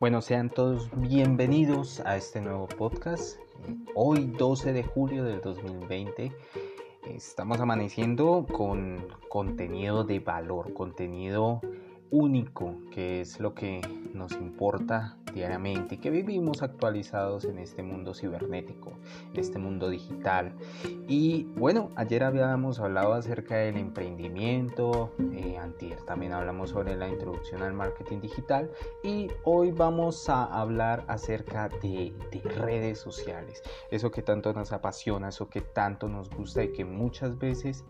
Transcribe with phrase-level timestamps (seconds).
[0.00, 3.38] Bueno, sean todos bienvenidos a este nuevo podcast.
[3.94, 6.32] Hoy 12 de julio del 2020
[7.04, 11.60] estamos amaneciendo con contenido de valor, contenido
[12.10, 13.82] único, que es lo que
[14.14, 18.92] nos importa diariamente y que vivimos actualizados en este mundo cibernético,
[19.32, 20.52] en este mundo digital.
[21.08, 27.62] Y bueno, ayer habíamos hablado acerca del emprendimiento, eh, antier también hablamos sobre la introducción
[27.62, 28.70] al marketing digital
[29.02, 32.12] y hoy vamos a hablar acerca de,
[32.56, 37.38] redes sociales, eso que tanto nos apasiona, eso que tanto nos gusta y que muchas
[37.38, 37.84] veces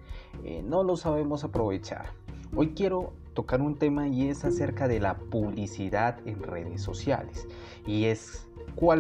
[0.45, 2.07] eh, no lo sabemos aprovechar.
[2.55, 7.47] Hoy quiero tocar un tema y es acerca de la publicidad en redes sociales.
[7.87, 8.47] Y es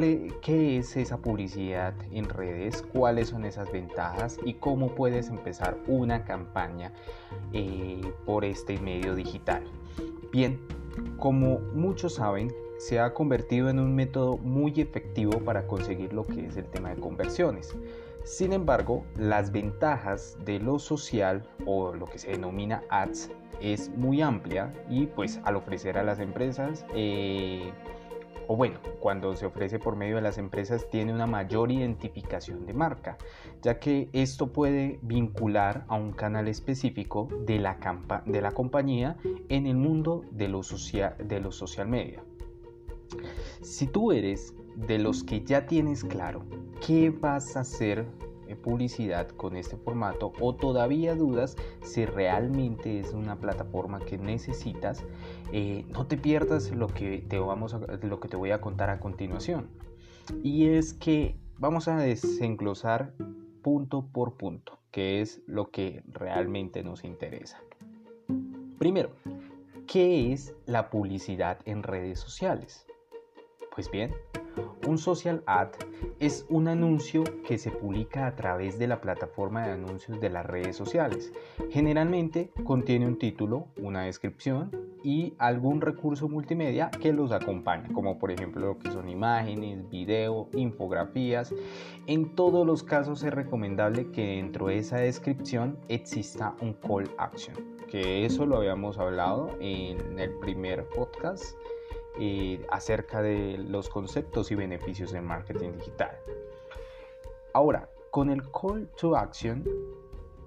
[0.02, 5.78] e, qué es esa publicidad en redes, cuáles son esas ventajas y cómo puedes empezar
[5.86, 6.92] una campaña
[7.52, 9.62] eh, por este medio digital.
[10.32, 10.60] Bien,
[11.18, 16.46] como muchos saben, se ha convertido en un método muy efectivo para conseguir lo que
[16.46, 17.74] es el tema de conversiones.
[18.24, 24.22] Sin embargo, las ventajas de lo social o lo que se denomina ads es muy
[24.22, 27.72] amplia y pues al ofrecer a las empresas eh,
[28.52, 32.74] o bueno, cuando se ofrece por medio de las empresas tiene una mayor identificación de
[32.74, 33.16] marca,
[33.62, 37.78] ya que esto puede vincular a un canal específico de la,
[38.26, 39.16] de la compañía
[39.48, 42.24] en el mundo de social, de los social media.
[43.62, 46.44] Si tú eres de los que ya tienes claro
[46.80, 48.06] qué vas a hacer
[48.56, 55.04] publicidad con este formato o todavía dudas si realmente es una plataforma que necesitas,
[55.52, 59.00] eh, no te pierdas lo que, te vamos lo que te voy a contar a
[59.00, 59.68] continuación.
[60.42, 63.14] Y es que vamos a desenglosar
[63.62, 67.60] punto por punto, que es lo que realmente nos interesa.
[68.78, 69.10] Primero,
[69.86, 72.86] ¿qué es la publicidad en redes sociales?
[73.74, 74.12] Pues bien,
[74.86, 75.68] un social ad
[76.18, 80.44] es un anuncio que se publica a través de la plataforma de anuncios de las
[80.44, 81.32] redes sociales.
[81.70, 84.70] Generalmente contiene un título, una descripción
[85.02, 90.48] y algún recurso multimedia que los acompaña, como por ejemplo lo que son imágenes, video,
[90.52, 91.54] infografías.
[92.06, 97.56] En todos los casos es recomendable que dentro de esa descripción exista un call action,
[97.88, 101.54] que eso lo habíamos hablado en el primer podcast
[102.70, 106.16] acerca de los conceptos y beneficios del marketing digital.
[107.52, 109.64] Ahora, con el call to action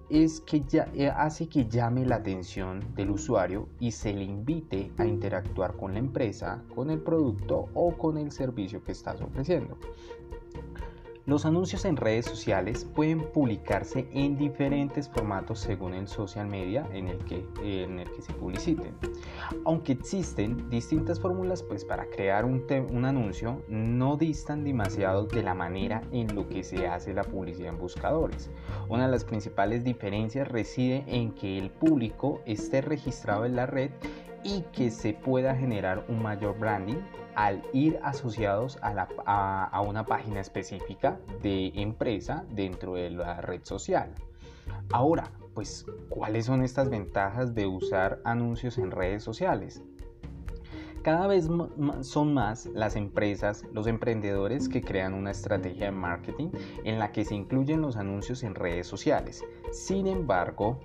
[0.10, 4.92] es que ya, eh, hace que llame la atención del usuario y se le invite
[4.98, 9.78] a interactuar con la empresa, con el producto o con el servicio que estás ofreciendo.
[11.26, 17.08] Los anuncios en redes sociales pueden publicarse en diferentes formatos según el social media en
[17.08, 18.94] el que, en el que se publiciten.
[19.64, 25.54] Aunque existen distintas fórmulas pues, para crear un, un anuncio, no distan demasiado de la
[25.54, 28.50] manera en lo que se hace la publicidad en buscadores.
[28.90, 33.92] Una de las principales diferencias reside en que el público esté registrado en la red
[34.44, 37.00] y que se pueda generar un mayor branding
[37.36, 44.14] al ir asociados a, una página específica de empresa dentro de la red social.
[44.92, 49.84] Ahora, pues, ¿cuáles son estas ventajas de usar anuncios en redes sociales?
[51.04, 51.50] Cada vez
[52.02, 56.50] son más las empresas, los emprendedores que crean una estrategia de marketing
[56.86, 59.44] en la que se incluyen los anuncios en redes sociales.
[59.72, 60.80] Sin embargo,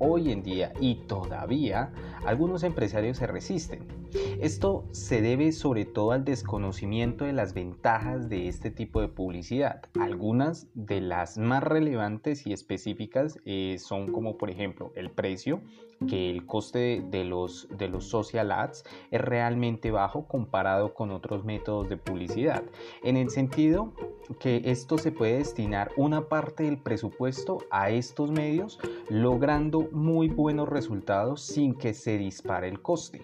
[0.00, 1.92] hoy en día y todavía
[2.26, 4.01] algunos empresarios se resisten.
[4.40, 9.82] Esto se debe sobre todo al desconocimiento de las ventajas de este tipo de publicidad.
[9.98, 15.60] Algunas de las más relevantes y específicas eh, son como por ejemplo el precio,
[16.06, 21.44] que el coste de los, de los social ads es realmente bajo comparado con otros
[21.44, 22.64] métodos de publicidad.
[23.02, 23.92] En el sentido
[24.40, 28.78] que esto se puede destinar una parte del presupuesto a estos medios
[29.08, 33.22] logrando muy buenos resultados sin que se dispare el coste.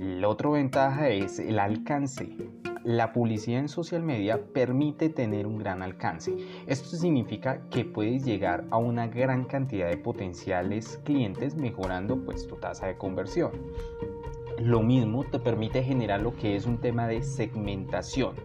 [0.00, 2.34] La otra ventaja es el alcance.
[2.84, 6.34] La publicidad en social media permite tener un gran alcance.
[6.66, 12.56] Esto significa que puedes llegar a una gran cantidad de potenciales clientes mejorando pues tu
[12.56, 13.50] tasa de conversión.
[14.58, 18.36] Lo mismo te permite generar lo que es un tema de segmentación.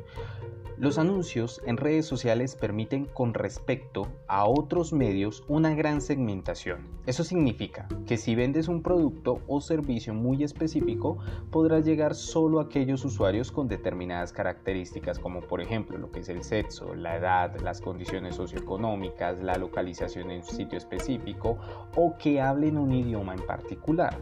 [0.78, 6.80] Los anuncios en redes sociales permiten con respecto a otros medios una gran segmentación.
[7.06, 11.18] Eso significa que si vendes un producto o servicio muy específico,
[11.50, 16.28] podrás llegar solo a aquellos usuarios con determinadas características como por ejemplo lo que es
[16.28, 21.58] el sexo, la edad, las condiciones socioeconómicas, la localización en un sitio específico
[21.96, 24.18] o que hablen un idioma en particular.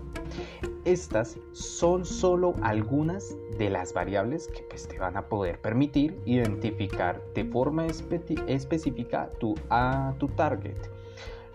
[0.86, 7.22] Estas son solo algunas de las variables que pues, te van a poder permitir identificar
[7.34, 10.76] de forma específica tu, a tu target.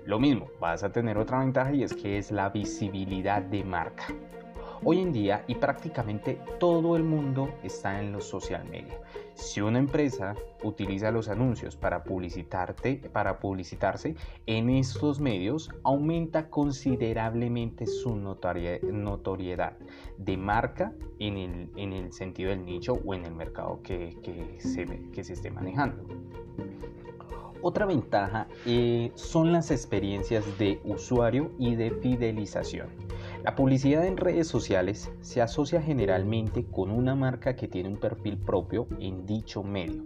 [0.06, 4.06] Lo mismo, vas a tener otra ventaja y es que es la visibilidad de marca.
[4.84, 9.00] Hoy en día y prácticamente todo el mundo está en los social media.
[9.34, 14.14] Si una empresa utiliza los anuncios para, publicitarte, para publicitarse
[14.46, 19.76] en estos medios, aumenta considerablemente su notoriedad
[20.16, 21.36] de marca en
[21.76, 24.16] el, sentido del nicho o en el mercado que,
[24.58, 26.04] se, que se esté manejando.
[27.60, 32.88] Otra ventaja eh, son las experiencias de usuario y de fidelización.
[33.48, 38.36] La publicidad en redes sociales se asocia generalmente con una marca que tiene un perfil
[38.36, 40.04] propio en dicho medio.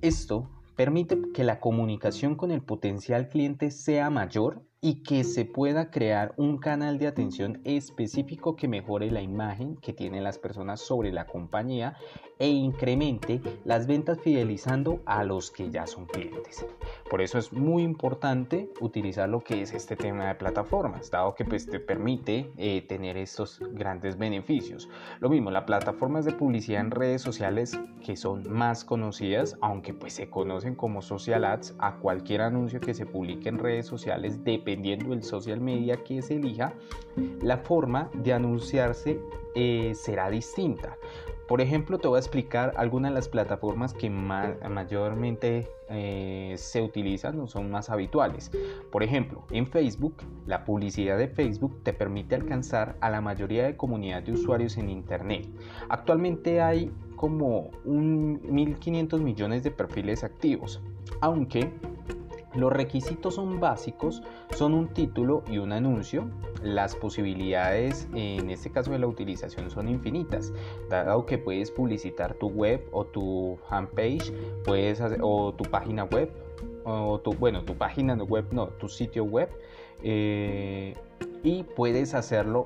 [0.00, 5.90] Esto permite que la comunicación con el potencial cliente sea mayor y que se pueda
[5.90, 11.12] crear un canal de atención específico que mejore la imagen que tienen las personas sobre
[11.12, 11.96] la compañía
[12.38, 16.64] e incremente las ventas fidelizando a los que ya son clientes.
[17.10, 21.44] Por eso es muy importante utilizar lo que es este tema de plataformas, dado que
[21.44, 24.88] pues, te permite eh, tener estos grandes beneficios.
[25.18, 30.12] Lo mismo, las plataformas de publicidad en redes sociales que son más conocidas, aunque pues
[30.12, 34.58] se conocen como social ads, a cualquier anuncio que se publique en redes sociales de
[34.68, 36.74] dependiendo del social media que se elija,
[37.40, 39.18] la forma de anunciarse
[39.54, 40.98] eh, será distinta.
[41.48, 47.40] Por ejemplo, te voy a explicar algunas de las plataformas que mayormente eh, se utilizan
[47.40, 48.50] o son más habituales.
[48.92, 50.16] Por ejemplo, en Facebook,
[50.46, 54.90] la publicidad de Facebook te permite alcanzar a la mayoría de comunidad de usuarios en
[54.90, 55.48] Internet.
[55.88, 60.82] Actualmente hay como un 1.500 millones de perfiles activos,
[61.22, 61.72] aunque
[62.58, 66.28] los requisitos son básicos, son un título y un anuncio.
[66.62, 70.52] Las posibilidades en este caso de la utilización son infinitas,
[70.90, 74.32] dado que puedes publicitar tu web o tu fanpage,
[74.64, 76.30] puedes o tu página web
[76.84, 79.48] o tu bueno, tu página web no, tu sitio web
[80.02, 80.94] eh,
[81.42, 82.64] y puedes hacerlo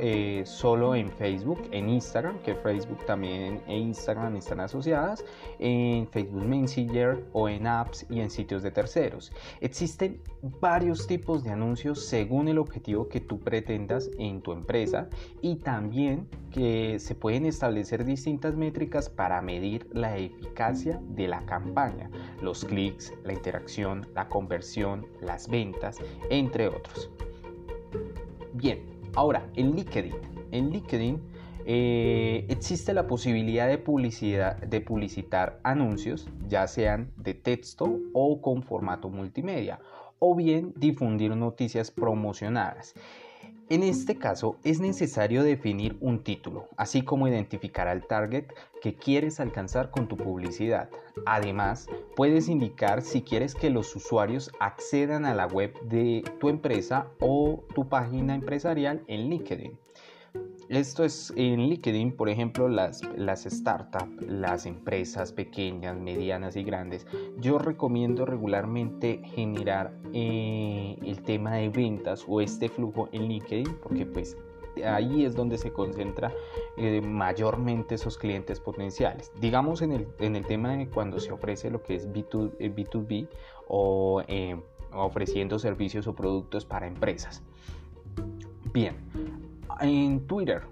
[0.00, 5.24] eh, solo en Facebook, en Instagram, que Facebook también e Instagram están asociadas,
[5.58, 9.32] en Facebook Messenger o en apps y en sitios de terceros.
[9.60, 10.20] Existen
[10.60, 15.08] varios tipos de anuncios según el objetivo que tú pretendas en tu empresa
[15.40, 22.10] y también que se pueden establecer distintas métricas para medir la eficacia de la campaña,
[22.42, 25.98] los clics, la interacción, la conversión, las ventas,
[26.28, 27.10] entre otros.
[28.52, 28.84] Bien,
[29.14, 30.14] ahora en LinkedIn.
[30.50, 31.20] En LinkedIn
[31.64, 38.62] eh, existe la posibilidad de, publicidad, de publicitar anuncios, ya sean de texto o con
[38.62, 39.80] formato multimedia,
[40.18, 42.94] o bien difundir noticias promocionadas.
[43.68, 48.46] En este caso es necesario definir un título, así como identificar al target
[48.82, 50.90] que quieres alcanzar con tu publicidad.
[51.26, 57.08] Además, puedes indicar si quieres que los usuarios accedan a la web de tu empresa
[57.20, 59.78] o tu página empresarial en LinkedIn.
[60.72, 67.06] Esto es en LinkedIn, por ejemplo, las, las startups, las empresas pequeñas, medianas y grandes.
[67.38, 74.06] Yo recomiendo regularmente generar eh, el tema de ventas o este flujo en LinkedIn porque
[74.06, 74.34] pues
[74.82, 76.32] ahí es donde se concentra
[76.78, 79.30] eh, mayormente esos clientes potenciales.
[79.42, 83.28] Digamos en el, en el, tema de cuando se ofrece lo que es B2, B2B
[84.26, 84.56] eh,
[84.90, 87.42] o ofreciendo servicios o productos para empresas.
[88.72, 88.96] Bien,
[89.82, 90.62] en Twitter.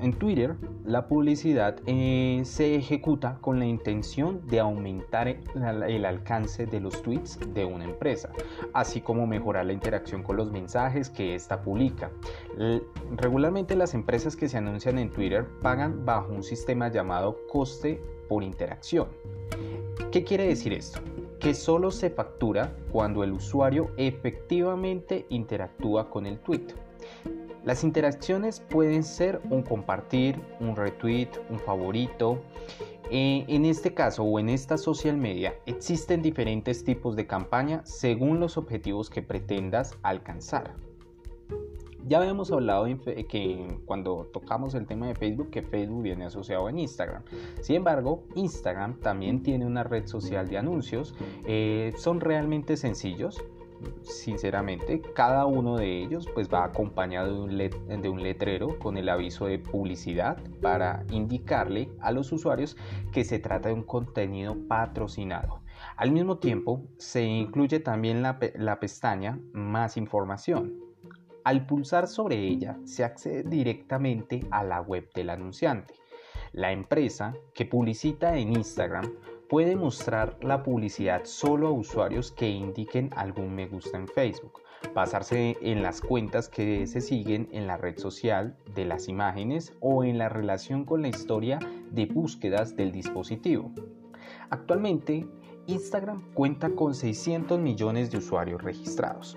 [0.00, 0.56] En Twitter,
[0.86, 7.38] la publicidad eh, se ejecuta con la intención de aumentar el, alcance de los tweets
[7.52, 8.30] de una empresa,
[8.72, 12.10] así como mejorar la interacción con los mensajes que ésta publica.
[13.16, 18.42] regularmente las empresas que se anuncian en Twitter pagan bajo un sistema llamado coste por
[18.42, 19.08] interacción.
[20.10, 21.00] ¿Qué quiere decir esto?
[21.38, 26.68] Que solo se factura cuando el usuario efectivamente interactúa con el tweet.
[27.64, 32.40] Las interacciones pueden ser un compartir, un retweet, un favorito.
[33.10, 38.40] Eh, en este caso o en esta social media existen diferentes tipos de campaña según
[38.40, 40.74] los objetivos que pretendas alcanzar.
[42.06, 42.86] Ya habíamos hablado
[43.28, 47.22] que cuando tocamos el tema de Facebook que Facebook viene asociado en Instagram.
[47.60, 51.14] Sin embargo, Instagram también tiene una red social de anuncios.
[51.44, 53.42] Eh, son realmente sencillos
[54.02, 59.08] sinceramente, cada uno de ellos pues va acompañado de un, de un, letrero con el
[59.08, 62.76] aviso de publicidad para indicarle a los usuarios
[63.12, 65.60] que se trata de un contenido patrocinado.
[65.96, 70.78] Al mismo tiempo, se incluye también la, la pestaña Más información.
[71.44, 75.94] Al pulsar sobre ella se accede directamente a la web del anunciante.
[76.52, 79.10] La empresa que publicita en Instagram
[79.50, 84.62] puede mostrar la publicidad solo a usuarios que indiquen algún me gusta en Facebook,
[84.94, 90.04] basarse en las cuentas que se siguen en la red social de las imágenes o
[90.04, 91.58] en la relación con la historia
[91.90, 93.72] de búsquedas del dispositivo.
[94.50, 95.26] Actualmente,
[95.66, 99.36] Instagram cuenta con 600 millones de usuarios registrados.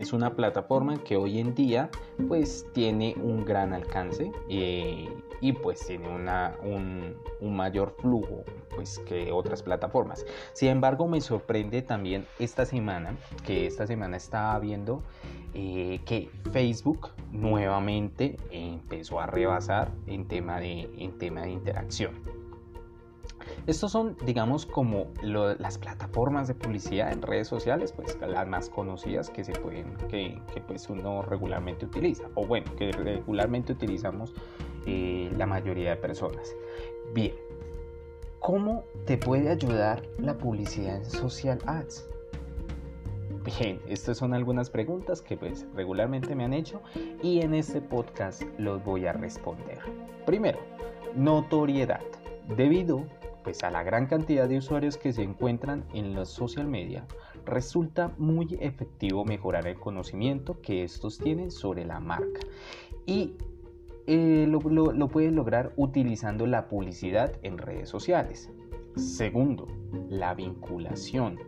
[0.00, 1.90] Es una plataforma que hoy en día
[2.26, 5.06] pues tiene un gran alcance eh,
[5.42, 7.16] y pues tiene una, un,
[7.54, 8.42] mayor flujo
[8.74, 10.24] pues que otras plataformas.
[10.54, 13.14] Sin embargo me sorprende también esta semana
[13.44, 15.02] que esta semana estaba viendo
[15.52, 22.39] eh, que Facebook nuevamente empezó a rebasar en tema de, en tema de interacción.
[23.66, 29.30] Estos son, digamos, como las plataformas de publicidad en redes sociales, pues las más conocidas
[29.30, 34.32] que se pueden, que, pues uno regularmente utiliza, o bueno, que regularmente utilizamos
[34.86, 36.54] eh, la mayoría de personas.
[37.14, 37.34] Bien,
[38.38, 42.10] ¿cómo te puede ayudar la publicidad en social ads?
[43.44, 46.82] Bien, estas son algunas preguntas que pues regularmente me han hecho
[47.22, 49.78] y en este podcast los voy a responder.
[50.26, 50.58] Primero,
[51.16, 52.02] notoriedad.
[52.56, 53.06] Debido
[53.42, 57.06] pues a la gran cantidad de usuarios que se encuentran en los social media,
[57.44, 62.40] resulta muy efectivo mejorar el conocimiento que estos tienen sobre la marca
[63.06, 63.34] y
[64.06, 68.50] eh, lo, lo pueden lograr utilizando la publicidad en redes sociales.
[68.96, 69.68] Segundo,
[70.08, 71.38] la vinculación.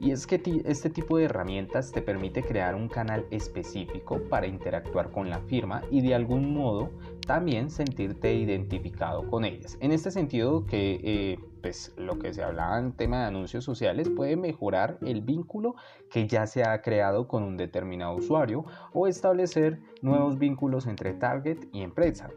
[0.00, 5.12] Y es que este tipo de herramientas te permite crear un canal específico para interactuar
[5.12, 6.90] con la firma y de algún modo
[7.26, 9.78] también sentirte identificado con ellas.
[9.80, 14.10] En este sentido que eh, pues lo que se hablaba en tema de anuncios sociales
[14.10, 15.76] puede mejorar el vínculo
[16.10, 21.58] que ya se ha creado con un determinado usuario o establecer nuevos vínculos entre target
[21.72, 22.30] y empresa.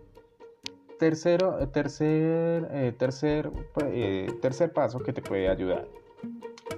[0.99, 3.51] Tercero, tercer, eh, tercer,
[3.83, 5.87] eh, tercer paso que te puede ayudar.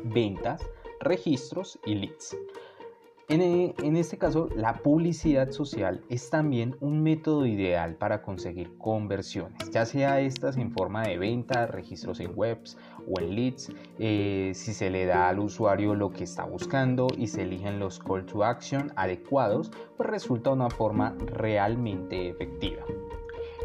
[0.04, 0.62] Ventas
[1.02, 2.36] registros y leads.
[3.30, 9.70] E, en, este caso, la publicidad social es también un método ideal para conseguir conversiones,
[9.70, 14.74] ya sea estas en forma de venta, registros en webs o en leads, eh, si
[14.74, 18.46] se le da al usuario lo que está buscando y se eligen los call to
[18.46, 22.84] action adecuados, pues resulta una forma realmente efectiva.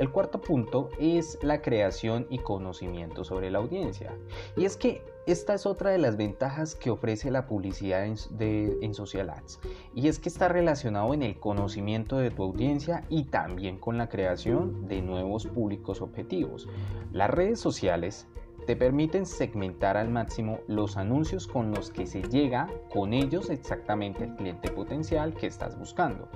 [0.01, 4.17] El cuarto punto es la creación y conocimiento sobre la audiencia.
[4.57, 9.31] Y es que esta es otra de las ventajas que ofrece la publicidad en, social
[9.31, 9.61] ads
[9.95, 14.09] y es que está relacionado en el conocimiento de tu audiencia y también con la
[14.09, 16.69] creación de nuevos públicos objetivos.
[17.13, 18.27] Las redes sociales
[18.67, 24.25] te permiten segmentar al máximo los anuncios con los que se llega con ellos exactamente
[24.25, 26.29] al cliente potencial que estás buscando.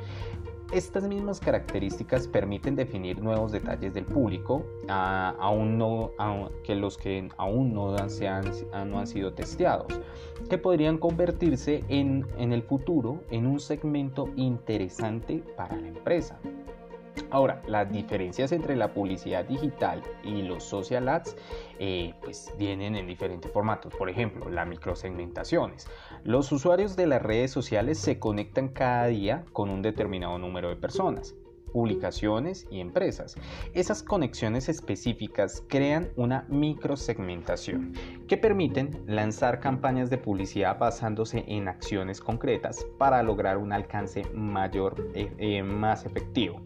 [0.72, 6.10] Estas mismas características permiten definir nuevos detalles del público, aún no,
[6.64, 10.00] que los que aún no han, no han sido testeados,
[10.50, 16.38] que podrían convertirse en, en el futuro en un segmento interesante para la empresa.
[17.30, 21.36] Ahora, las diferencias entre la publicidad digital y los social ads
[21.78, 23.94] eh, pues vienen en diferentes formatos.
[23.94, 25.88] Por ejemplo, las microsegmentaciones.
[26.24, 30.76] Los usuarios de las redes sociales se conectan cada día con un determinado número de
[30.76, 31.34] personas
[31.76, 33.36] publicaciones y empresas.
[33.74, 37.92] Esas conexiones específicas crean una microsegmentación
[38.26, 45.10] que permiten lanzar campañas de publicidad basándose en acciones concretas para lograr un alcance mayor,
[45.14, 46.62] eh, eh, más efectivo.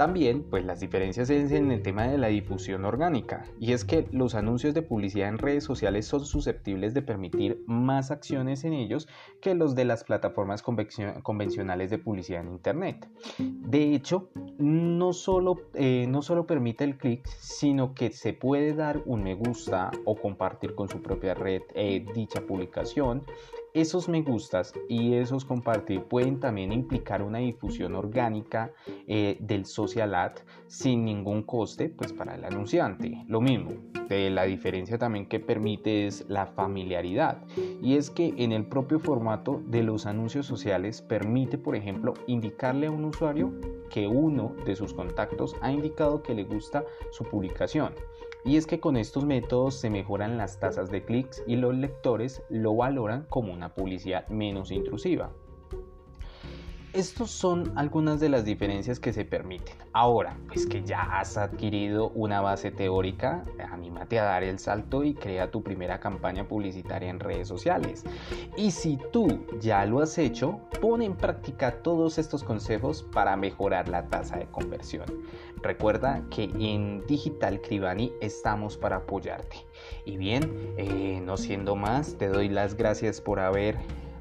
[0.00, 4.08] También, pues las diferencias es en el tema de la difusión orgánica, y es que
[4.12, 9.08] los anuncios de publicidad en redes sociales son susceptibles de permitir más acciones en ellos
[9.42, 13.10] que los de las plataformas convencionales de publicidad en Internet.
[13.36, 19.02] De hecho, no solo, eh, no solo permite el clic, sino que se puede dar
[19.04, 23.22] un me gusta o compartir con su propia red eh, dicha publicación,
[23.72, 28.72] esos me gustas y esos compartir pueden también implicar una difusión orgánica
[29.06, 30.32] eh, del social ad
[30.66, 33.24] sin ningún coste pues para el anunciante.
[33.28, 33.70] Lo mismo,
[34.08, 37.44] de la diferencia también que permite es la familiaridad
[37.80, 42.88] y es que en el propio formato de los anuncios sociales permite por ejemplo indicarle
[42.88, 43.52] a un usuario
[43.88, 47.92] que uno de sus contactos ha indicado que le gusta su publicación
[48.44, 52.42] y es que con estos métodos se mejoran las tasas de clics y los lectores
[52.48, 55.30] lo valoran como una publicidad menos intrusiva.
[56.92, 59.76] Estos son algunas de las diferencias que se permiten.
[59.92, 65.14] Ahora, pues que ya has adquirido una base teórica, anímate a dar el salto y
[65.14, 68.04] crea tu primera campaña publicitaria en redes sociales.
[68.56, 73.88] Y si tú ya lo has hecho, pon en práctica todos estos consejos para mejorar
[73.88, 75.06] la tasa de conversión.
[75.62, 79.58] Recuerda que en Digital Cribani estamos para apoyarte.
[80.04, 83.78] Y bien, eh, no siendo más, te doy las gracias por haber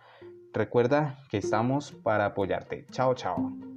[0.53, 2.87] recuerda que estamos para apoyarte.
[2.91, 3.68] Chao, chao.